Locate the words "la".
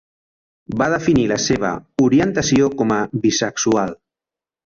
1.31-1.37